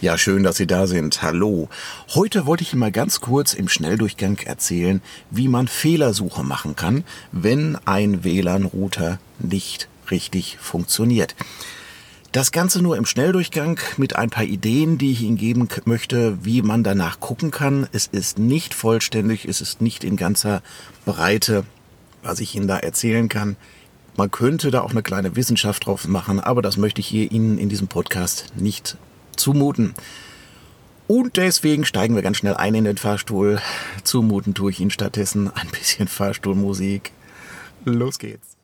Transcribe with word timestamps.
Ja, 0.00 0.16
schön, 0.16 0.44
dass 0.44 0.56
Sie 0.56 0.68
da 0.68 0.86
sind. 0.86 1.22
Hallo. 1.22 1.68
Heute 2.14 2.46
wollte 2.46 2.62
ich 2.62 2.72
Ihnen 2.72 2.78
mal 2.78 2.92
ganz 2.92 3.20
kurz 3.20 3.52
im 3.52 3.68
Schnelldurchgang 3.68 4.38
erzählen, 4.38 5.02
wie 5.32 5.48
man 5.48 5.66
Fehlersuche 5.66 6.44
machen 6.44 6.76
kann, 6.76 7.02
wenn 7.32 7.76
ein 7.84 8.22
WLAN-Router 8.22 9.18
nicht 9.40 9.88
richtig 10.08 10.56
funktioniert. 10.60 11.34
Das 12.30 12.52
Ganze 12.52 12.80
nur 12.80 12.96
im 12.96 13.06
Schnelldurchgang 13.06 13.80
mit 13.96 14.14
ein 14.14 14.30
paar 14.30 14.44
Ideen, 14.44 14.98
die 14.98 15.10
ich 15.10 15.22
Ihnen 15.22 15.36
geben 15.36 15.68
möchte, 15.84 16.38
wie 16.44 16.62
man 16.62 16.84
danach 16.84 17.18
gucken 17.18 17.50
kann. 17.50 17.88
Es 17.90 18.06
ist 18.06 18.38
nicht 18.38 18.74
vollständig, 18.74 19.46
es 19.46 19.60
ist 19.60 19.80
nicht 19.80 20.04
in 20.04 20.14
ganzer 20.14 20.62
Breite, 21.06 21.64
was 22.22 22.38
ich 22.38 22.54
Ihnen 22.54 22.68
da 22.68 22.78
erzählen 22.78 23.28
kann. 23.28 23.56
Man 24.16 24.30
könnte 24.30 24.70
da 24.70 24.82
auch 24.82 24.92
eine 24.92 25.02
kleine 25.02 25.34
Wissenschaft 25.34 25.86
drauf 25.86 26.06
machen, 26.06 26.38
aber 26.38 26.62
das 26.62 26.76
möchte 26.76 27.00
ich 27.00 27.08
hier 27.08 27.32
Ihnen 27.32 27.58
in 27.58 27.68
diesem 27.68 27.88
Podcast 27.88 28.52
nicht 28.54 28.96
zumuten. 29.38 29.94
Und 31.06 31.38
deswegen 31.38 31.86
steigen 31.86 32.14
wir 32.14 32.22
ganz 32.22 32.36
schnell 32.36 32.54
ein 32.54 32.74
in 32.74 32.84
den 32.84 32.98
Fahrstuhl. 32.98 33.60
Zumuten 34.04 34.52
tue 34.52 34.70
ich 34.70 34.80
Ihnen 34.80 34.90
stattdessen 34.90 35.50
ein 35.54 35.68
bisschen 35.68 36.06
Fahrstuhlmusik. 36.06 37.12
Los 37.84 38.18
geht's. 38.18 38.57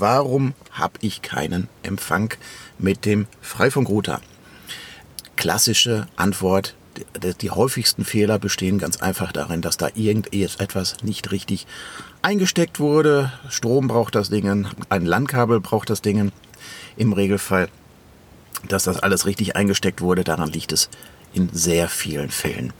Warum 0.00 0.54
habe 0.70 0.94
ich 1.02 1.20
keinen 1.20 1.68
Empfang 1.82 2.32
mit 2.78 3.04
dem 3.04 3.26
Freifunkrouter? 3.42 4.22
Klassische 5.36 6.06
Antwort, 6.16 6.74
die, 7.42 7.50
häufigsten 7.50 8.06
Fehler 8.06 8.38
bestehen 8.38 8.78
ganz 8.78 9.02
einfach 9.02 9.30
darin, 9.30 9.60
dass 9.60 9.76
da 9.76 9.88
irgendetwas 9.94 10.96
nicht 11.02 11.32
richtig 11.32 11.66
eingesteckt 12.22 12.80
wurde. 12.80 13.30
Strom 13.50 13.88
braucht 13.88 14.14
das 14.14 14.30
Ding, 14.30 14.66
ein 14.88 15.04
Landkabel 15.04 15.60
braucht 15.60 15.90
das 15.90 16.00
Ding. 16.00 16.32
Im 16.96 17.12
Regelfall, 17.12 17.68
dass 18.68 18.84
das 18.84 19.00
alles 19.00 19.26
richtig 19.26 19.54
eingesteckt 19.54 20.00
wurde, 20.00 20.24
daran 20.24 20.50
liegt 20.50 20.72
es 20.72 20.88
in 21.34 21.50
sehr 21.52 21.90
vielen 21.90 22.30
Fällen. 22.30 22.72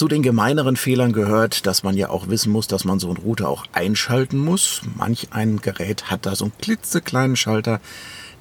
Zu 0.00 0.08
den 0.08 0.22
gemeineren 0.22 0.76
Fehlern 0.76 1.12
gehört, 1.12 1.66
dass 1.66 1.82
man 1.82 1.94
ja 1.94 2.08
auch 2.08 2.28
wissen 2.28 2.50
muss, 2.50 2.66
dass 2.66 2.86
man 2.86 2.98
so 2.98 3.08
einen 3.08 3.18
Router 3.18 3.50
auch 3.50 3.66
einschalten 3.74 4.38
muss. 4.38 4.80
Manch 4.96 5.28
ein 5.30 5.60
Gerät 5.60 6.10
hat 6.10 6.24
da 6.24 6.34
so 6.34 6.46
einen 6.46 6.56
klitzekleinen 6.58 7.36
Schalter, 7.36 7.82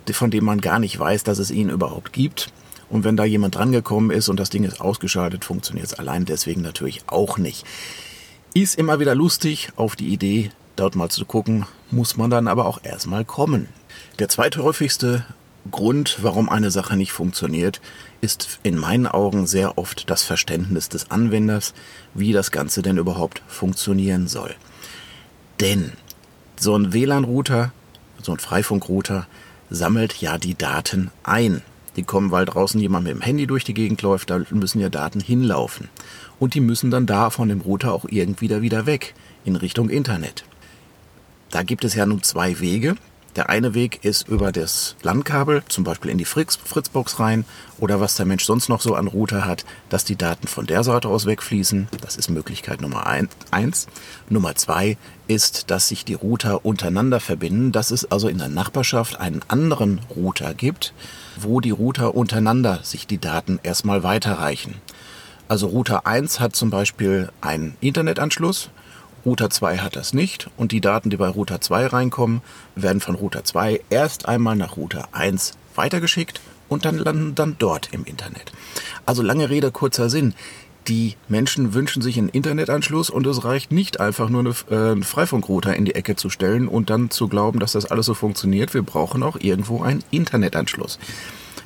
von 0.10 0.32
dem 0.32 0.46
man 0.46 0.62
gar 0.62 0.80
nicht 0.80 0.98
weiß, 0.98 1.26
dass 1.26 1.38
es 1.38 1.52
ihn 1.52 1.68
überhaupt 1.68 2.14
gibt. 2.14 2.54
Und 2.90 3.04
wenn 3.04 3.18
da 3.18 3.26
jemand 3.26 3.56
drangekommen 3.56 4.10
ist 4.10 4.30
und 4.30 4.40
das 4.40 4.50
Ding 4.50 4.64
ist 4.64 4.80
ausgeschaltet, 4.80 5.44
funktioniert 5.44 5.88
es 5.88 5.94
allein 5.94 6.24
deswegen 6.24 6.62
natürlich 6.62 7.02
auch 7.08 7.38
nicht. 7.38 7.66
Ist 8.54 8.80
immer 8.80 9.02
wieder 9.02 9.14
lustig, 9.14 9.73
auf 9.76 9.98
die 9.98 10.14
Idee, 10.14 10.52
dort 10.78 10.96
mal 10.96 11.10
zu 11.10 11.26
gucken, 11.26 11.66
muss 11.92 12.16
man 12.16 12.30
dann 12.30 12.48
aber 12.48 12.68
auch 12.68 12.80
erstmal 12.84 13.26
kommen. 13.26 13.68
Der 14.18 14.30
zweithäufigste 14.30 15.26
Grund, 15.72 16.20
warum 16.22 16.50
eine 16.50 16.72
Sache 16.72 16.96
nicht 16.96 17.12
funktioniert, 17.12 17.82
ist 18.22 18.60
in 18.64 18.78
meinen 18.78 19.08
Augen 19.08 19.46
sehr 19.46 19.78
oft 19.78 20.10
das 20.10 20.24
Verständnis 20.24 20.90
des 20.90 21.12
Anwenders, 21.12 21.74
wie 22.14 22.34
das 22.34 22.52
Ganze 22.52 22.82
denn 22.82 22.98
überhaupt 22.98 23.42
funktionieren 23.48 24.28
soll. 24.28 24.56
Denn 25.60 25.94
so 26.60 26.76
ein 26.76 26.94
WLAN-Router, 26.94 27.72
so 28.22 28.32
ein 28.32 28.39
Freifunkrouter 28.39 29.28
sammelt 29.70 30.22
ja 30.22 30.38
die 30.38 30.56
Daten 30.56 31.11
ein. 31.23 31.62
Die 31.95 32.04
kommen, 32.04 32.32
weil 32.32 32.45
draußen 32.45 32.80
jemand 32.80 33.06
mit 33.06 33.14
dem 33.14 33.22
Handy 33.22 33.45
durch 33.45 33.64
die 33.64 33.73
Gegend 33.73 34.02
läuft, 34.02 34.30
da 34.30 34.42
müssen 34.52 34.80
ja 34.80 34.89
Daten 34.89 35.20
hinlaufen. 35.20 35.89
Und 36.39 36.54
die 36.54 36.62
müssen 36.62 36.92
dann 36.92 37.06
da 37.06 37.30
von 37.30 37.50
dem 37.50 37.62
Router 37.62 37.94
auch 37.94 38.06
irgendwie 38.08 38.50
wieder 38.62 38.86
weg, 38.86 39.14
in 39.44 39.56
Richtung 39.56 39.89
Internet. 39.89 40.44
Da 41.50 41.64
gibt 41.64 41.83
es 41.83 41.95
ja 41.95 42.06
nun 42.06 42.23
zwei 42.23 42.60
Wege. 42.60 42.95
Der 43.36 43.50
eine 43.50 43.73
Weg 43.76 44.04
ist 44.04 44.28
über 44.28 44.52
das 44.52 44.95
Landkabel, 45.04 45.64
zum 45.70 45.84
Beispiel 45.84 46.10
in 46.10 46.17
die 46.17 46.26
Fritz, 46.26 46.56
Fritzbox 46.56 47.20
rein 47.20 47.45
oder 47.78 48.00
was 48.00 48.16
der 48.16 48.26
Mensch 48.26 48.44
sonst 48.44 48.70
noch 48.70 48.82
so 48.82 48.95
an 48.95 49.08
Router 49.08 49.45
hat, 49.45 49.66
dass 49.90 50.04
die 50.04 50.16
Daten 50.16 50.48
von 50.48 50.66
der 50.66 50.84
Seite 50.84 51.08
aus 51.08 51.26
wegfließen. 51.26 51.88
Das 52.02 52.18
ist 52.18 52.30
Möglichkeit 52.30 52.82
Nummer 52.82 53.06
eins. 53.06 53.88
Nummer 54.30 54.56
zwei 54.56 54.98
ist, 55.28 55.70
dass 55.70 55.88
sich 55.88 56.06
die 56.06 56.16
Router 56.16 56.66
untereinander 56.66 57.20
verbinden, 57.20 57.72
dass 57.72 57.92
es 57.92 58.10
also 58.12 58.28
in 58.28 58.39
der 58.39 58.50
Nachbarschaft 58.50 59.20
einen 59.20 59.42
anderen 59.48 60.02
Router 60.16 60.54
gibt, 60.56 60.94
wo 61.38 61.62
die 61.62 61.72
Router 61.72 62.16
untereinander 62.16 62.80
sich 62.84 63.06
die 63.06 63.20
Daten 63.20 63.60
erstmal 63.62 64.04
weiterreichen. 64.04 64.76
Also 65.48 65.68
Router 65.68 66.06
1 66.06 66.39
hat 66.39 66.56
zum 66.56 66.70
Beispiel 66.70 67.30
einen 67.42 67.76
Internetanschluss 67.80 68.70
Router 69.26 69.50
2 69.50 69.78
hat 69.80 69.96
das 69.96 70.14
nicht 70.14 70.50
und 70.58 70.72
die 70.72 70.82
Daten, 70.82 71.10
die 71.10 71.18
bei 71.18 71.28
Router 71.28 71.62
2 71.62 71.88
reinkommen, 71.88 72.42
werden 72.76 73.02
von 73.02 73.16
Router 73.16 73.44
2 73.44 73.82
erst 73.90 74.28
einmal 74.28 74.56
nach 74.56 74.78
Router 74.78 75.10
1 75.12 75.54
weitergeschickt 75.76 76.42
und 76.70 76.86
dann 76.86 76.98
landen 76.98 77.36
dann 77.36 77.56
dort 77.60 77.90
im 77.92 78.06
Internet. 78.06 78.52
Also 79.06 79.22
lange 79.22 79.50
Rede, 79.50 79.72
kurzer 79.72 80.10
Sinn. 80.10 80.34
Die 80.88 81.16
Menschen 81.28 81.74
wünschen 81.74 82.02
sich 82.02 82.18
einen 82.18 82.30
Internetanschluss 82.30 83.10
und 83.10 83.28
es 83.28 83.44
reicht 83.44 83.72
nicht 83.72 84.00
einfach 84.00 84.30
nur 84.30 84.56
äh, 84.72 84.76
einen 84.76 85.04
Freifunkrouter 85.04 85.76
in 85.76 85.86
die 85.86 85.94
Ecke 85.94 86.16
zu 86.16 86.30
stellen 86.30 86.68
und 86.68 86.90
dann 86.90 87.12
zu 87.12 87.28
glauben, 87.28 87.60
dass 87.60 87.74
das 87.74 87.86
alles 87.86 88.06
so 88.06 88.14
funktioniert. 88.14 88.74
Wir 88.74 88.82
brauchen 88.82 89.22
auch 89.22 89.38
irgendwo 89.40 89.84
einen 89.84 90.04
Internetanschluss. 90.10 90.98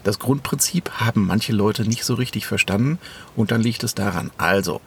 Das 0.04 0.20
Grundprinzip 0.20 0.90
haben 0.92 1.26
manche 1.26 1.54
Leute 1.54 1.88
nicht 1.88 2.04
so 2.04 2.16
richtig 2.16 2.46
verstanden 2.46 3.00
und 3.36 3.52
dann 3.52 3.62
liegt 3.62 3.84
es 3.84 3.96
daran. 3.96 4.32
Also, 4.38 4.82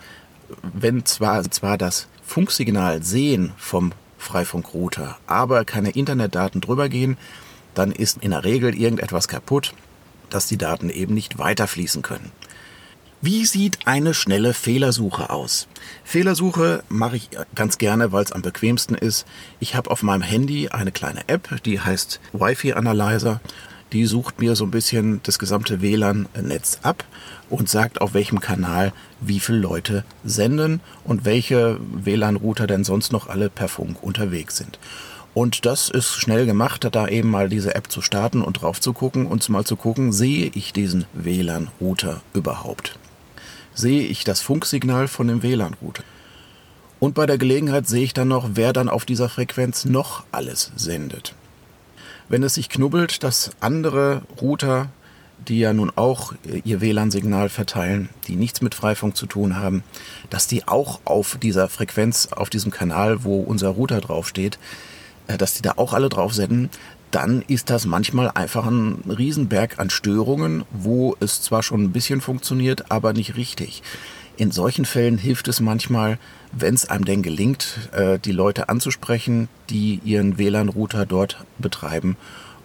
wenn 0.63 1.05
zwar, 1.05 1.51
zwar 1.51 1.79
das 1.79 2.09
Funksignal 2.25 3.03
sehen 3.03 3.53
vom 3.57 3.93
Freifunkrouter, 4.19 5.19
aber 5.27 5.65
keine 5.65 5.91
Internetdaten 5.91 6.61
drüber 6.61 6.89
gehen, 6.89 7.17
dann 7.75 7.93
ist 7.93 8.19
in 8.23 8.31
der 8.31 8.45
Regel 8.45 8.75
irgendetwas 8.75 9.29
kaputt, 9.29 9.75
dass 10.31 10.47
die 10.49 10.59
Daten 10.59 10.91
eben 10.91 11.15
nicht 11.15 11.39
weiterfließen 11.39 12.03
können. 12.03 12.33
Wie 13.23 13.47
sieht 13.47 13.87
eine 13.87 14.13
schnelle 14.13 14.53
Fehlersuche 14.53 15.31
aus? 15.31 15.69
Fehlersuche 16.05 16.85
mache 16.89 17.17
ich 17.17 17.31
ganz 17.55 17.79
gerne, 17.79 18.13
weil 18.13 18.23
es 18.23 18.33
am 18.33 18.43
bequemsten 18.43 18.95
ist. 18.95 19.27
Ich 19.59 19.75
habe 19.75 19.91
auf 19.91 20.03
meinem 20.03 20.23
Handy 20.23 20.69
eine 20.69 20.93
kleine 20.93 21.29
App, 21.29 21.63
die 21.65 21.81
heißt 21.81 22.21
Wi-Fi 22.33 22.75
Analyzer 22.75 23.41
die 23.93 24.07
sucht 24.07 24.41
mir 24.41 24.57
so 24.57 24.65
ein 24.65 24.71
bisschen 24.71 25.21
das 25.23 25.39
gesamte 25.39 25.81
WLAN-Netz 25.81 26.81
ab 26.83 27.05
und 27.49 27.69
sagt, 27.69 28.01
auf 28.01 28.15
welchem 28.15 28.41
Kanal 28.41 28.93
wie 29.21 29.41
viele 29.41 29.59
Leute 29.59 30.05
senden 30.25 30.81
und 31.05 31.25
welche 31.25 31.79
WLAN-Router 31.81 32.67
denn 32.67 32.85
sonst 32.85 33.13
noch 33.13 33.29
alle 33.29 33.49
per 33.49 33.69
Funk 33.69 34.03
unterwegs 34.03 34.57
sind. 34.57 34.79
Und 35.35 35.67
das 35.67 35.91
ist 35.91 36.15
schnell 36.15 36.47
gemacht, 36.47 36.89
da 36.91 37.09
eben 37.09 37.31
mal 37.31 37.49
diese 37.49 37.75
App 37.75 37.91
zu 37.91 38.01
starten 38.01 38.43
und 38.43 38.63
drauf 38.63 38.81
zu 38.81 38.93
gucken 38.93 39.27
und 39.27 39.47
mal 39.51 39.65
zu 39.65 39.77
gucken, 39.77 40.13
sehe 40.13 40.51
ich 40.55 40.73
diesen 40.73 41.05
WLAN-Router 41.13 42.23
überhaupt? 42.33 42.99
Sehe 43.75 44.07
ich 44.07 44.25
das 44.25 44.41
Funksignal 44.41 45.09
von 45.09 45.29
dem 45.29 45.43
WLAN-Router? 45.43 46.03
Und 46.99 47.15
bei 47.15 47.27
der 47.27 47.37
Gelegenheit 47.37 47.87
sehe 47.87 48.05
ich 48.05 48.15
dann 48.15 48.29
noch, 48.29 48.51
wer 48.55 48.73
dann 48.73 48.89
auf 48.89 49.05
dieser 49.05 49.29
Frequenz 49.29 49.85
noch 49.85 50.25
alles 50.33 50.73
sendet 50.77 51.35
wenn 52.29 52.43
es 52.43 52.55
sich 52.55 52.69
knubbelt, 52.69 53.23
dass 53.23 53.51
andere 53.61 54.23
Router, 54.41 54.89
die 55.49 55.59
ja 55.61 55.73
nun 55.73 55.93
auch 55.95 56.33
ihr 56.65 56.81
WLAN-Signal 56.81 57.49
verteilen, 57.49 58.09
die 58.27 58.37
nichts 58.37 58.63
mit 58.63 58.75
Freifunk 58.75 59.17
zu 59.17 59.27
tun 59.27 59.57
haben, 59.57 59.85
dass 60.31 60.47
die 60.47 60.67
auch 60.67 61.01
auf 61.05 61.39
dieser 61.41 61.69
Frequenz, 61.69 62.29
auf 62.33 62.51
diesem 62.51 62.73
Kanal, 62.73 63.25
wo 63.25 63.41
unser 63.41 63.69
Router 63.71 64.01
draufsteht, 64.01 64.59
äh, 65.27 65.39
dass 65.39 65.55
die 65.55 65.63
da 65.63 65.75
auch 65.77 65.93
alle 65.93 66.09
drauf 66.09 66.35
senden, 66.35 66.71
dann 67.11 67.43
ist 67.43 67.71
das 67.71 67.87
manchmal 67.87 68.31
einfach 68.33 68.67
ein 68.67 69.03
Riesenberg 69.07 69.79
an 69.79 69.91
Störungen, 69.91 70.65
wo 70.73 71.17
es 71.21 71.41
zwar 71.41 71.63
schon 71.63 71.85
ein 71.85 71.93
bisschen 71.93 72.21
funktioniert, 72.21 72.91
aber 72.91 73.13
nicht 73.13 73.37
richtig. 73.37 73.83
In 74.39 74.51
solchen 74.51 74.85
Fällen 74.85 75.17
hilft 75.17 75.49
es 75.49 75.61
manchmal, 75.61 76.19
wenn 76.53 76.75
es 76.75 76.89
einem 76.89 77.07
denn 77.07 77.23
gelingt, 77.23 77.89
äh, 77.93 78.19
die 78.19 78.33
Leute 78.33 78.69
anzusprechen, 78.69 79.49
die 79.71 80.01
ihren 80.05 80.37
WLAN-Router 80.37 81.07
dort 81.07 81.39
betreiben 81.59 82.17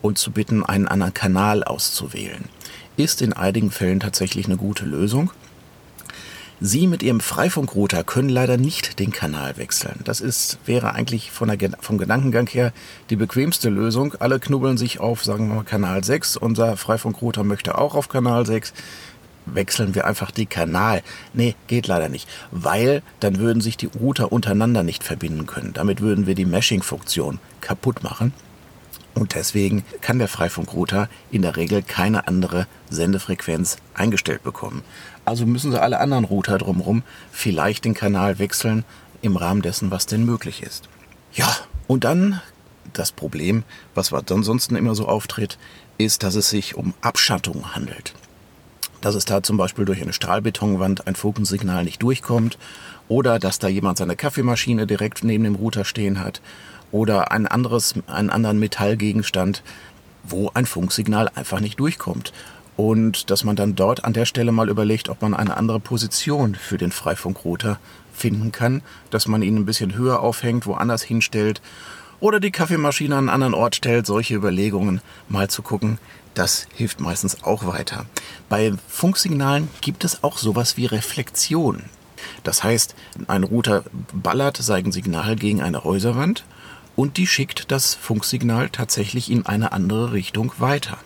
und 0.01 0.17
zu 0.17 0.31
bitten, 0.31 0.63
einen 0.65 0.87
anderen 0.87 1.13
Kanal 1.13 1.63
auszuwählen. 1.63 2.45
Ist 2.97 3.21
in 3.21 3.31
einigen 3.31 3.71
Fällen 3.71 4.01
tatsächlich 4.01 4.47
eine 4.47 4.57
gute 4.57 4.85
Lösung. 4.85 5.31
Sie 6.63 6.85
mit 6.85 7.01
Ihrem 7.01 7.21
Freifunkrouter 7.21 8.03
können 8.03 8.29
leider 8.29 8.57
nicht 8.57 8.99
den 8.99 9.11
Kanal 9.11 9.57
wechseln. 9.57 10.01
Das 10.03 10.21
ist, 10.21 10.59
wäre 10.65 10.93
eigentlich 10.93 11.31
von 11.31 11.47
der, 11.47 11.71
vom 11.79 11.97
Gedankengang 11.97 12.45
her 12.47 12.71
die 13.09 13.15
bequemste 13.15 13.69
Lösung. 13.69 14.13
Alle 14.19 14.39
knubbeln 14.39 14.77
sich 14.77 14.99
auf, 14.99 15.23
sagen 15.23 15.47
wir 15.47 15.55
mal, 15.55 15.63
Kanal 15.63 16.03
6. 16.03 16.37
Unser 16.37 16.77
Freifunkrouter 16.77 17.43
möchte 17.43 17.79
auch 17.79 17.95
auf 17.95 18.09
Kanal 18.09 18.45
6. 18.45 18.73
Wechseln 19.45 19.95
wir 19.95 20.05
einfach 20.05 20.31
den 20.31 20.49
Kanal. 20.49 21.01
Nee, 21.33 21.55
geht 21.67 21.87
leider 21.87 22.09
nicht. 22.09 22.29
Weil 22.51 23.01
dann 23.19 23.37
würden 23.37 23.61
sich 23.61 23.77
die 23.77 23.87
Router 23.87 24.31
untereinander 24.31 24.83
nicht 24.83 25.03
verbinden 25.03 25.47
können. 25.47 25.73
Damit 25.73 26.01
würden 26.01 26.27
wir 26.27 26.35
die 26.35 26.45
Meshing-Funktion 26.45 27.39
kaputt 27.59 28.03
machen. 28.03 28.33
Und 29.13 29.35
deswegen 29.35 29.83
kann 29.99 30.19
der 30.19 30.27
Freifunkrouter 30.27 31.09
in 31.31 31.41
der 31.41 31.57
Regel 31.57 31.83
keine 31.83 32.27
andere 32.27 32.67
Sendefrequenz 32.89 33.77
eingestellt 33.93 34.43
bekommen. 34.43 34.83
Also 35.25 35.45
müssen 35.45 35.71
sie 35.71 35.81
alle 35.81 35.99
anderen 35.99 36.25
Router 36.25 36.57
drumherum 36.57 37.03
vielleicht 37.31 37.85
den 37.85 37.93
Kanal 37.93 38.39
wechseln 38.39 38.85
im 39.21 39.35
Rahmen 39.35 39.61
dessen, 39.61 39.91
was 39.91 40.05
denn 40.05 40.25
möglich 40.25 40.63
ist. 40.63 40.87
Ja, 41.33 41.55
und 41.87 42.03
dann 42.03 42.41
das 42.93 43.11
Problem, 43.11 43.63
was 43.95 44.13
ansonsten 44.13 44.75
immer 44.75 44.95
so 44.95 45.07
auftritt, 45.07 45.57
ist, 45.97 46.23
dass 46.23 46.35
es 46.35 46.49
sich 46.49 46.75
um 46.75 46.93
Abschattung 47.01 47.75
handelt. 47.75 48.13
Dass 49.01 49.15
es 49.15 49.25
da 49.25 49.43
zum 49.43 49.57
Beispiel 49.57 49.85
durch 49.85 50.01
eine 50.01 50.13
Stahlbetonwand 50.13 51.07
ein 51.07 51.15
Funkensignal 51.15 51.83
nicht 51.83 52.01
durchkommt 52.01 52.57
oder 53.07 53.39
dass 53.39 53.59
da 53.59 53.67
jemand 53.67 53.97
seine 53.97 54.15
Kaffeemaschine 54.15 54.87
direkt 54.87 55.23
neben 55.23 55.43
dem 55.43 55.55
Router 55.55 55.85
stehen 55.85 56.19
hat 56.19 56.41
oder 56.91 57.31
ein 57.31 57.47
anderes, 57.47 57.95
einen 58.07 58.29
anderen 58.29 58.59
Metallgegenstand, 58.59 59.63
wo 60.23 60.51
ein 60.53 60.65
Funksignal 60.65 61.29
einfach 61.35 61.59
nicht 61.59 61.79
durchkommt. 61.79 62.31
Und 62.77 63.29
dass 63.29 63.43
man 63.43 63.55
dann 63.55 63.75
dort 63.75 64.05
an 64.05 64.13
der 64.13 64.25
Stelle 64.25 64.51
mal 64.51 64.69
überlegt, 64.69 65.09
ob 65.09 65.21
man 65.21 65.33
eine 65.33 65.57
andere 65.57 65.79
Position 65.79 66.55
für 66.55 66.77
den 66.77 66.91
Freifunkrouter 66.91 67.79
finden 68.13 68.51
kann, 68.51 68.81
dass 69.09 69.27
man 69.27 69.41
ihn 69.41 69.57
ein 69.57 69.65
bisschen 69.65 69.95
höher 69.95 70.21
aufhängt, 70.21 70.65
woanders 70.65 71.03
hinstellt 71.03 71.61
oder 72.21 72.39
die 72.39 72.51
Kaffeemaschine 72.51 73.15
an 73.15 73.27
einen 73.27 73.29
anderen 73.29 73.53
Ort 73.53 73.75
stellt, 73.75 74.05
solche 74.05 74.35
Überlegungen 74.35 75.01
mal 75.27 75.49
zu 75.49 75.61
gucken, 75.61 75.97
das 76.33 76.67
hilft 76.73 77.01
meistens 77.01 77.43
auch 77.43 77.65
weiter. 77.65 78.05
Bei 78.47 78.71
Funksignalen 78.87 79.67
gibt 79.81 80.05
es 80.05 80.23
auch 80.23 80.37
sowas 80.37 80.77
wie 80.77 80.85
Reflexion. 80.85 81.83
Das 82.43 82.63
heißt, 82.63 82.95
ein 83.27 83.43
Router 83.43 83.83
ballert 84.13 84.57
sein 84.57 84.91
Signal 84.91 85.35
gegen 85.35 85.61
eine 85.61 85.83
Häuserwand 85.83 86.45
und 86.95 87.17
die 87.17 87.27
schickt 87.27 87.71
das 87.71 87.95
Funksignal 87.95 88.69
tatsächlich 88.69 89.29
in 89.29 89.45
eine 89.45 89.71
andere 89.71 90.13
Richtung 90.13 90.53
weiter. 90.59 90.97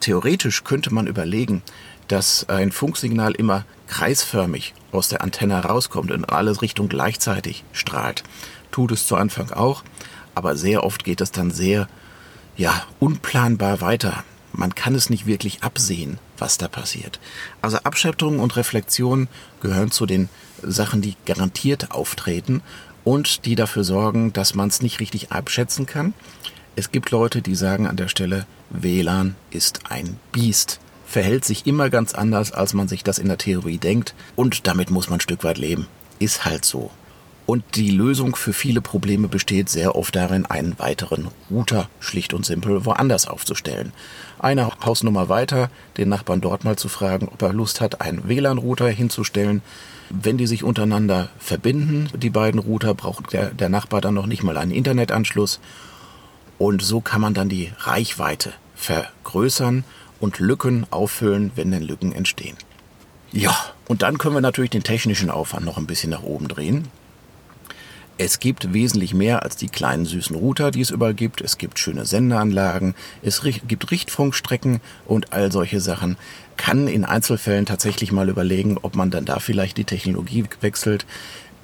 Theoretisch 0.00 0.64
könnte 0.64 0.92
man 0.92 1.06
überlegen, 1.06 1.62
dass 2.08 2.48
ein 2.48 2.72
Funksignal 2.72 3.32
immer 3.34 3.64
kreisförmig 3.86 4.74
aus 4.92 5.08
der 5.08 5.22
Antenne 5.22 5.62
rauskommt 5.62 6.10
und 6.10 6.18
in 6.18 6.24
alle 6.24 6.60
Richtungen 6.60 6.88
gleichzeitig 6.88 7.64
strahlt. 7.72 8.22
Tut 8.74 8.90
es 8.90 9.06
zu 9.06 9.14
Anfang 9.14 9.52
auch, 9.52 9.84
aber 10.34 10.56
sehr 10.56 10.82
oft 10.82 11.04
geht 11.04 11.20
es 11.20 11.30
dann 11.30 11.52
sehr 11.52 11.86
ja, 12.56 12.82
unplanbar 12.98 13.80
weiter. 13.80 14.24
Man 14.52 14.74
kann 14.74 14.96
es 14.96 15.10
nicht 15.10 15.26
wirklich 15.26 15.62
absehen, 15.62 16.18
was 16.38 16.58
da 16.58 16.66
passiert. 16.66 17.20
Also 17.62 17.76
Abschätzung 17.78 18.40
und 18.40 18.56
Reflexion 18.56 19.28
gehören 19.60 19.92
zu 19.92 20.06
den 20.06 20.28
Sachen, 20.60 21.02
die 21.02 21.14
garantiert 21.24 21.92
auftreten 21.92 22.62
und 23.04 23.44
die 23.44 23.54
dafür 23.54 23.84
sorgen, 23.84 24.32
dass 24.32 24.56
man 24.56 24.70
es 24.70 24.82
nicht 24.82 24.98
richtig 24.98 25.30
abschätzen 25.30 25.86
kann. 25.86 26.12
Es 26.74 26.90
gibt 26.90 27.12
Leute, 27.12 27.42
die 27.42 27.54
sagen 27.54 27.86
an 27.86 27.96
der 27.96 28.08
Stelle, 28.08 28.44
WLAN 28.70 29.36
ist 29.52 29.88
ein 29.88 30.18
Biest, 30.32 30.80
verhält 31.06 31.44
sich 31.44 31.64
immer 31.64 31.90
ganz 31.90 32.12
anders, 32.12 32.50
als 32.50 32.74
man 32.74 32.88
sich 32.88 33.04
das 33.04 33.20
in 33.20 33.28
der 33.28 33.38
Theorie 33.38 33.78
denkt 33.78 34.16
und 34.34 34.66
damit 34.66 34.90
muss 34.90 35.08
man 35.08 35.18
ein 35.18 35.20
Stück 35.20 35.44
weit 35.44 35.58
leben. 35.58 35.86
Ist 36.18 36.44
halt 36.44 36.64
so. 36.64 36.90
Und 37.46 37.62
die 37.74 37.90
Lösung 37.90 38.36
für 38.36 38.54
viele 38.54 38.80
Probleme 38.80 39.28
besteht 39.28 39.68
sehr 39.68 39.96
oft 39.96 40.16
darin, 40.16 40.46
einen 40.46 40.78
weiteren 40.78 41.28
Router 41.50 41.90
schlicht 42.00 42.32
und 42.32 42.46
simpel 42.46 42.86
woanders 42.86 43.28
aufzustellen. 43.28 43.92
Eine 44.38 44.70
Hausnummer 44.84 45.28
weiter, 45.28 45.70
den 45.98 46.08
Nachbarn 46.08 46.40
dort 46.40 46.64
mal 46.64 46.76
zu 46.76 46.88
fragen, 46.88 47.28
ob 47.28 47.42
er 47.42 47.52
Lust 47.52 47.82
hat, 47.82 48.00
einen 48.00 48.28
WLAN-Router 48.28 48.88
hinzustellen, 48.88 49.60
wenn 50.08 50.38
die 50.38 50.46
sich 50.46 50.64
untereinander 50.64 51.28
verbinden, 51.38 52.08
die 52.14 52.30
beiden 52.30 52.60
Router, 52.60 52.94
braucht 52.94 53.32
der, 53.32 53.50
der 53.50 53.68
Nachbar 53.68 54.00
dann 54.00 54.14
noch 54.14 54.26
nicht 54.26 54.42
mal 54.42 54.56
einen 54.56 54.70
Internetanschluss. 54.70 55.60
Und 56.58 56.82
so 56.82 57.00
kann 57.00 57.20
man 57.20 57.34
dann 57.34 57.48
die 57.48 57.72
Reichweite 57.78 58.52
vergrößern 58.74 59.84
und 60.20 60.38
Lücken 60.38 60.86
auffüllen, 60.90 61.52
wenn 61.56 61.70
denn 61.70 61.82
Lücken 61.82 62.12
entstehen. 62.12 62.56
Ja, 63.32 63.54
und 63.88 64.02
dann 64.02 64.18
können 64.18 64.34
wir 64.34 64.40
natürlich 64.40 64.70
den 64.70 64.84
technischen 64.84 65.30
Aufwand 65.30 65.66
noch 65.66 65.76
ein 65.76 65.86
bisschen 65.86 66.10
nach 66.10 66.22
oben 66.22 66.48
drehen. 66.48 66.88
Es 68.16 68.38
gibt 68.38 68.72
wesentlich 68.72 69.12
mehr 69.12 69.42
als 69.42 69.56
die 69.56 69.68
kleinen 69.68 70.06
süßen 70.06 70.36
Router, 70.36 70.70
die 70.70 70.80
es 70.80 70.90
überall 70.90 71.14
gibt. 71.14 71.40
Es 71.40 71.58
gibt 71.58 71.80
schöne 71.80 72.06
Sendeanlagen, 72.06 72.94
es 73.22 73.42
gibt 73.42 73.90
Richtfunkstrecken 73.90 74.80
und 75.04 75.32
all 75.32 75.50
solche 75.50 75.80
Sachen. 75.80 76.16
Kann 76.56 76.86
in 76.86 77.04
Einzelfällen 77.04 77.66
tatsächlich 77.66 78.12
mal 78.12 78.28
überlegen, 78.28 78.78
ob 78.80 78.94
man 78.94 79.10
dann 79.10 79.24
da 79.24 79.40
vielleicht 79.40 79.78
die 79.78 79.84
Technologie 79.84 80.44
wechselt. 80.60 81.06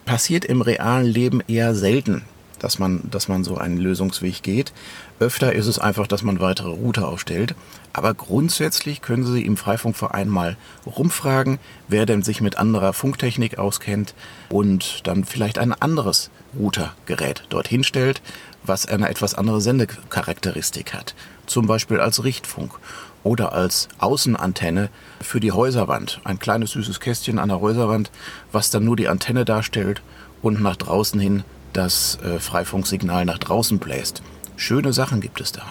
Passiert 0.06 0.44
im 0.44 0.60
realen 0.60 1.06
Leben 1.06 1.40
eher 1.46 1.76
selten, 1.76 2.22
dass 2.60 2.78
man, 2.78 3.00
dass 3.10 3.26
man 3.26 3.42
so 3.42 3.56
einen 3.56 3.78
Lösungsweg 3.78 4.42
geht. 4.42 4.72
Öfter 5.18 5.52
ist 5.52 5.66
es 5.66 5.78
einfach, 5.78 6.06
dass 6.06 6.22
man 6.22 6.40
weitere 6.40 6.68
Router 6.68 7.08
aufstellt. 7.08 7.54
Aber 7.92 8.14
grundsätzlich 8.14 9.02
können 9.02 9.26
Sie 9.26 9.44
im 9.44 9.56
Freifunkverein 9.56 10.28
mal 10.28 10.56
rumfragen, 10.86 11.58
wer 11.88 12.06
denn 12.06 12.22
sich 12.22 12.40
mit 12.40 12.56
anderer 12.56 12.92
Funktechnik 12.92 13.58
auskennt 13.58 14.14
und 14.48 15.06
dann 15.06 15.24
vielleicht 15.24 15.58
ein 15.58 15.72
anderes 15.72 16.30
Routergerät 16.56 17.44
dorthin 17.48 17.82
stellt, 17.82 18.22
was 18.62 18.86
eine 18.86 19.08
etwas 19.08 19.34
andere 19.34 19.60
Sendecharakteristik 19.60 20.94
hat. 20.94 21.14
Zum 21.46 21.66
Beispiel 21.66 21.98
als 21.98 22.22
Richtfunk 22.22 22.78
oder 23.22 23.52
als 23.52 23.88
Außenantenne 23.98 24.88
für 25.20 25.40
die 25.40 25.52
Häuserwand. 25.52 26.20
Ein 26.24 26.38
kleines 26.38 26.72
süßes 26.72 27.00
Kästchen 27.00 27.38
an 27.38 27.48
der 27.48 27.60
Häuserwand, 27.60 28.10
was 28.52 28.70
dann 28.70 28.84
nur 28.84 28.96
die 28.96 29.08
Antenne 29.08 29.44
darstellt 29.44 30.02
und 30.42 30.60
nach 30.60 30.76
draußen 30.76 31.20
hin 31.20 31.44
das 31.72 32.18
äh, 32.22 32.38
Freifunksignal 32.38 33.24
nach 33.24 33.38
draußen 33.38 33.78
bläst. 33.78 34.22
Schöne 34.56 34.92
Sachen 34.92 35.20
gibt 35.20 35.40
es 35.40 35.52
da. 35.52 35.62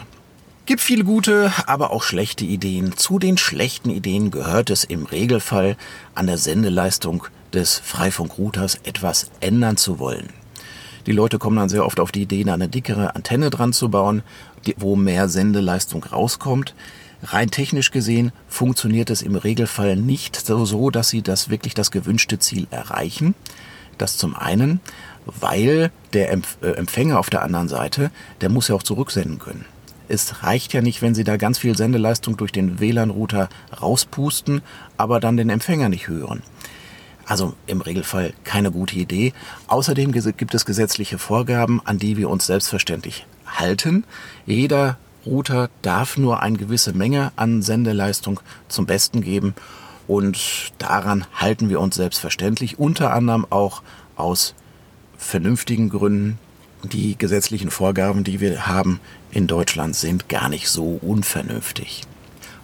Gibt 0.66 0.80
viele 0.80 1.04
gute, 1.04 1.52
aber 1.66 1.90
auch 1.90 2.02
schlechte 2.02 2.44
Ideen. 2.44 2.96
Zu 2.96 3.18
den 3.18 3.38
schlechten 3.38 3.90
Ideen 3.90 4.30
gehört 4.30 4.70
es 4.70 4.84
im 4.84 5.04
Regelfall, 5.04 5.76
an 6.14 6.26
der 6.26 6.38
Sendeleistung 6.38 7.24
des 7.52 7.78
Freifunkrouters 7.78 8.76
etwas 8.84 9.30
ändern 9.40 9.76
zu 9.76 9.98
wollen. 9.98 10.28
Die 11.06 11.12
Leute 11.12 11.38
kommen 11.38 11.56
dann 11.56 11.68
sehr 11.68 11.84
oft 11.84 11.98
auf 11.98 12.12
die 12.12 12.22
Idee, 12.22 12.48
eine 12.48 12.68
dickere 12.68 13.16
Antenne 13.16 13.50
dran 13.50 13.72
zu 13.72 13.88
bauen, 13.88 14.22
wo 14.76 14.96
mehr 14.96 15.28
Sendeleistung 15.28 16.04
rauskommt. 16.04 16.74
Rein 17.22 17.50
technisch 17.50 17.90
gesehen 17.90 18.32
funktioniert 18.48 19.10
es 19.10 19.22
im 19.22 19.34
Regelfall 19.34 19.96
nicht 19.96 20.36
so, 20.36 20.90
dass 20.90 21.08
sie 21.08 21.22
das 21.22 21.50
wirklich 21.50 21.74
das 21.74 21.90
gewünschte 21.90 22.38
Ziel 22.38 22.66
erreichen. 22.70 23.34
Das 24.00 24.16
zum 24.16 24.34
einen, 24.34 24.80
weil 25.26 25.92
der 26.14 26.32
äh, 26.32 26.40
Empfänger 26.62 27.18
auf 27.18 27.28
der 27.28 27.42
anderen 27.42 27.68
Seite, 27.68 28.10
der 28.40 28.48
muss 28.48 28.68
ja 28.68 28.74
auch 28.74 28.82
zurücksenden 28.82 29.38
können. 29.38 29.66
Es 30.08 30.42
reicht 30.42 30.72
ja 30.72 30.80
nicht, 30.80 31.02
wenn 31.02 31.14
Sie 31.14 31.22
da 31.22 31.36
ganz 31.36 31.58
viel 31.58 31.76
Sendeleistung 31.76 32.38
durch 32.38 32.50
den 32.50 32.80
WLAN-Router 32.80 33.50
rauspusten, 33.80 34.62
aber 34.96 35.20
dann 35.20 35.36
den 35.36 35.50
Empfänger 35.50 35.90
nicht 35.90 36.08
hören. 36.08 36.42
Also 37.26 37.54
im 37.66 37.82
Regelfall 37.82 38.32
keine 38.42 38.72
gute 38.72 38.96
Idee. 38.96 39.34
Außerdem 39.66 40.12
gibt 40.12 40.54
es 40.54 40.64
gesetzliche 40.64 41.18
Vorgaben, 41.18 41.82
an 41.84 41.98
die 41.98 42.16
wir 42.16 42.30
uns 42.30 42.46
selbstverständlich 42.46 43.26
halten. 43.46 44.04
Jeder 44.46 44.96
Router 45.26 45.68
darf 45.82 46.16
nur 46.16 46.42
eine 46.42 46.56
gewisse 46.56 46.94
Menge 46.94 47.32
an 47.36 47.60
Sendeleistung 47.60 48.40
zum 48.68 48.86
Besten 48.86 49.20
geben 49.20 49.54
und 50.10 50.72
daran 50.78 51.24
halten 51.36 51.68
wir 51.68 51.78
uns 51.78 51.94
selbstverständlich, 51.94 52.80
unter 52.80 53.14
anderem 53.14 53.46
auch 53.48 53.80
aus 54.16 54.56
vernünftigen 55.16 55.88
Gründen, 55.88 56.36
die 56.82 57.16
gesetzlichen 57.16 57.70
Vorgaben, 57.70 58.24
die 58.24 58.40
wir 58.40 58.66
haben 58.66 58.98
in 59.30 59.46
Deutschland, 59.46 59.94
sind 59.94 60.28
gar 60.28 60.48
nicht 60.48 60.68
so 60.68 60.98
unvernünftig. 61.00 62.02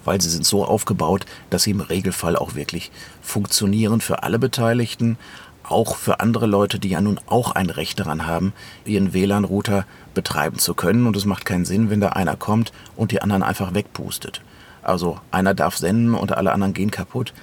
Weil 0.05 0.21
sie 0.21 0.29
sind 0.29 0.45
so 0.45 0.65
aufgebaut, 0.65 1.25
dass 1.49 1.63
sie 1.63 1.71
im 1.71 1.81
Regelfall 1.81 2.35
auch 2.35 2.57
wirklich 2.57 2.91
funktionieren 3.23 4.01
für 4.01 4.25
alle 4.25 4.41
Beteiligten, 4.41 5.17
auch 5.63 5.95
für 5.95 6.19
andere 6.19 6.47
Leute, 6.47 6.81
die 6.81 6.89
ja 6.89 7.01
nun 7.01 7.21
auch 7.27 7.53
ein 7.53 7.71
Recht 7.71 8.01
daran 8.01 8.27
haben, 8.27 8.55
ihren 8.85 9.13
WLAN-Router 9.13 9.87
betreiben 10.15 10.59
zu 10.59 10.75
können. 10.75 11.07
Und 11.07 11.15
es 11.15 11.27
macht 11.27 11.45
keinen 11.45 11.65
Sinn, 11.65 11.91
wenn 11.91 12.01
da 12.01 12.09
einer 12.09 12.37
kommt 12.37 12.73
und 12.97 13.13
die 13.13 13.23
anderen 13.23 13.45
einfach 13.45 13.73
wegpustet. 13.73 14.41
Also 14.87 15.19
einer 15.33 15.53
darf 15.53 15.77
senden 15.77 16.15
und 16.15 16.37
alle 16.37 16.53
anderen 16.53 16.73
gehen 16.73 16.91
kaputt 16.91 17.35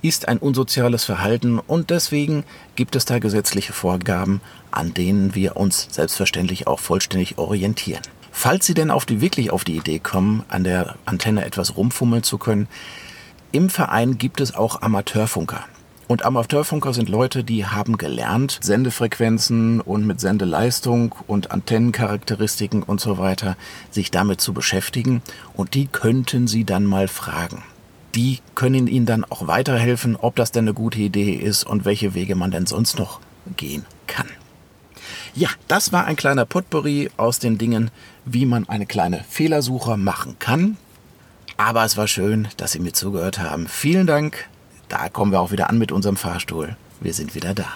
ist 0.00 0.28
ein 0.28 0.36
unsoziales 0.36 1.02
Verhalten 1.02 1.58
und 1.58 1.88
deswegen 1.88 2.44
gibt 2.76 2.94
es 2.94 3.06
da 3.06 3.18
gesetzliche 3.18 3.72
Vorgaben, 3.72 4.42
an 4.70 4.92
denen 4.92 5.34
wir 5.34 5.56
uns 5.56 5.88
selbstverständlich 5.90 6.66
auch 6.66 6.78
vollständig 6.78 7.38
orientieren. 7.38 8.02
Falls 8.30 8.66
Sie 8.66 8.74
denn 8.74 8.90
auf 8.90 9.06
die, 9.06 9.22
wirklich 9.22 9.50
auf 9.50 9.64
die 9.64 9.76
Idee 9.76 10.00
kommen, 10.00 10.44
an 10.48 10.62
der 10.62 10.96
Antenne 11.06 11.46
etwas 11.46 11.78
rumfummeln 11.78 12.22
zu 12.22 12.36
können, 12.36 12.68
im 13.50 13.70
Verein 13.70 14.18
gibt 14.18 14.42
es 14.42 14.54
auch 14.54 14.82
Amateurfunker. 14.82 15.64
Und 16.06 16.24
Amateurfunker 16.24 16.92
sind 16.92 17.08
Leute, 17.08 17.44
die 17.44 17.64
haben 17.64 17.96
gelernt, 17.96 18.58
Sendefrequenzen 18.62 19.80
und 19.80 20.06
mit 20.06 20.20
Sendeleistung 20.20 21.14
und 21.26 21.50
Antennencharakteristiken 21.50 22.82
und 22.82 23.00
so 23.00 23.16
weiter 23.16 23.56
sich 23.90 24.10
damit 24.10 24.40
zu 24.40 24.52
beschäftigen. 24.52 25.22
Und 25.54 25.74
die 25.74 25.86
könnten 25.86 26.46
Sie 26.46 26.64
dann 26.64 26.84
mal 26.84 27.08
fragen. 27.08 27.62
Die 28.14 28.40
können 28.54 28.86
Ihnen 28.86 29.06
dann 29.06 29.24
auch 29.24 29.46
weiterhelfen, 29.46 30.16
ob 30.16 30.36
das 30.36 30.52
denn 30.52 30.64
eine 30.64 30.74
gute 30.74 30.98
Idee 31.00 31.32
ist 31.32 31.64
und 31.64 31.84
welche 31.84 32.14
Wege 32.14 32.36
man 32.36 32.50
denn 32.50 32.66
sonst 32.66 32.98
noch 32.98 33.20
gehen 33.56 33.84
kann. 34.06 34.28
Ja, 35.34 35.48
das 35.66 35.90
war 35.90 36.04
ein 36.04 36.16
kleiner 36.16 36.44
Potpourri 36.44 37.10
aus 37.16 37.38
den 37.38 37.58
Dingen, 37.58 37.90
wie 38.24 38.46
man 38.46 38.68
eine 38.68 38.86
kleine 38.86 39.24
Fehlersuche 39.28 39.96
machen 39.96 40.36
kann. 40.38 40.76
Aber 41.56 41.84
es 41.84 41.96
war 41.96 42.08
schön, 42.08 42.48
dass 42.56 42.72
Sie 42.72 42.80
mir 42.80 42.92
zugehört 42.92 43.38
haben. 43.38 43.66
Vielen 43.66 44.06
Dank. 44.06 44.48
Da 44.94 45.08
kommen 45.08 45.32
wir 45.32 45.40
auch 45.40 45.50
wieder 45.50 45.70
an 45.70 45.78
mit 45.78 45.90
unserem 45.90 46.16
Fahrstuhl. 46.16 46.76
Wir 47.00 47.12
sind 47.12 47.34
wieder 47.34 47.52
da. 47.52 47.66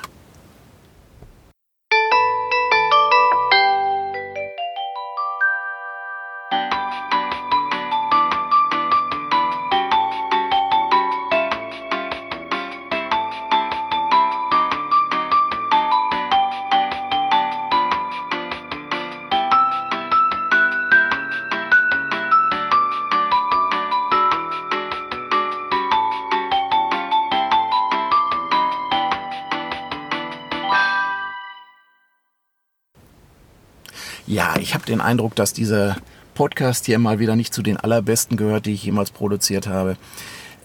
Ja, 34.29 34.57
ich 34.61 34.75
habe 34.75 34.85
den 34.85 35.01
Eindruck, 35.01 35.35
dass 35.37 35.55
dieser 35.55 35.97
Podcast 36.35 36.85
hier 36.85 36.99
mal 36.99 37.19
wieder 37.19 37.35
nicht 37.35 37.55
zu 37.55 37.63
den 37.63 37.79
allerbesten 37.79 38.37
gehört, 38.37 38.67
die 38.67 38.75
ich 38.75 38.85
jemals 38.85 39.11
produziert 39.11 39.67
habe. 39.67 39.97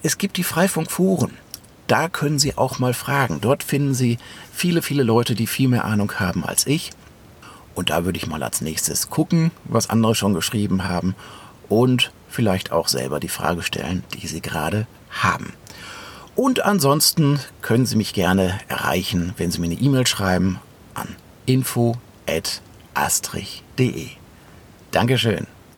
Es 0.01 0.17
gibt 0.17 0.35
die 0.35 0.43
Freifunkforen. 0.43 1.31
Da 1.87 2.09
können 2.09 2.39
Sie 2.39 2.57
auch 2.57 2.79
mal 2.79 2.93
fragen. 2.93 3.39
Dort 3.39 3.63
finden 3.63 3.93
Sie 3.93 4.17
viele, 4.51 4.81
viele 4.81 5.03
Leute, 5.03 5.33
die 5.33 5.47
viel 5.47 5.69
mehr 5.69 5.85
Ahnung 5.85 6.11
haben 6.19 6.43
als 6.43 6.67
ich. 6.67 6.91
Und 7.73 7.89
da 7.89 8.03
würde 8.03 8.17
ich 8.17 8.27
mal 8.27 8.43
als 8.43 8.59
nächstes 8.59 9.09
gucken, 9.09 9.51
was 9.63 9.89
andere 9.89 10.13
schon 10.13 10.33
geschrieben 10.33 10.83
haben 10.83 11.15
und 11.69 12.11
vielleicht 12.27 12.73
auch 12.73 12.89
selber 12.89 13.21
die 13.21 13.29
Frage 13.29 13.63
stellen, 13.63 14.03
die 14.13 14.27
Sie 14.27 14.41
gerade 14.41 14.87
haben. 15.09 15.53
Und 16.35 16.65
ansonsten 16.65 17.39
können 17.61 17.85
Sie 17.85 17.95
mich 17.95 18.13
gerne 18.13 18.59
erreichen, 18.67 19.33
wenn 19.37 19.51
Sie 19.51 19.61
mir 19.61 19.67
eine 19.67 19.79
E-Mail 19.79 20.05
schreiben 20.05 20.59
an 20.95 21.15
info@ 21.45 21.95
astrich.de. 22.93 24.07
Dankeschön. 24.91 25.47